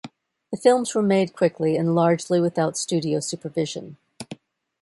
[0.49, 3.97] The films were made quickly and largely without studio supervision.